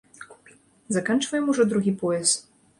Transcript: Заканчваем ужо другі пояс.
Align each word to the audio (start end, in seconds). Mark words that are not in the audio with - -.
Заканчваем 0.97 1.45
ужо 1.55 1.69
другі 1.75 1.91
пояс. 2.03 2.37